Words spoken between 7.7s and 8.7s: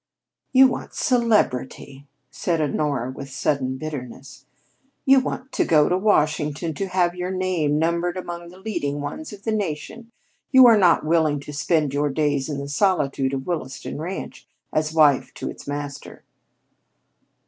numbered among the